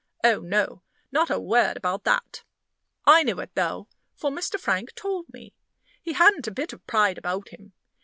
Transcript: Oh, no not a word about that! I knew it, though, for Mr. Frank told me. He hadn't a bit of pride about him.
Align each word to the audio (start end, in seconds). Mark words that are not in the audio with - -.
Oh, 0.23 0.39
no 0.39 0.81
not 1.11 1.29
a 1.29 1.39
word 1.39 1.77
about 1.77 2.05
that! 2.05 2.43
I 3.05 3.21
knew 3.21 3.39
it, 3.39 3.51
though, 3.53 3.87
for 4.15 4.31
Mr. 4.31 4.59
Frank 4.59 4.95
told 4.95 5.27
me. 5.31 5.53
He 6.01 6.13
hadn't 6.13 6.47
a 6.47 6.51
bit 6.51 6.73
of 6.73 6.87
pride 6.87 7.19
about 7.19 7.49
him. 7.49 7.73